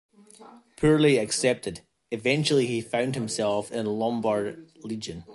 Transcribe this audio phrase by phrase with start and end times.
[0.77, 5.25] Poorly accepted, eventually he found himself in the Lombard Legion.